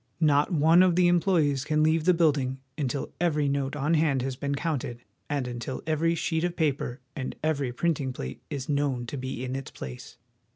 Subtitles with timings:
[0.19, 4.35] Not one of the employees can leave the building until every note on hand has
[4.35, 9.15] been counted and until every sheet of paper and every printing plate is known to
[9.15, 10.17] be in its place.